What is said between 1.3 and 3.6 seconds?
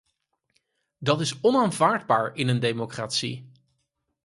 onaanvaardbaar in een democratie!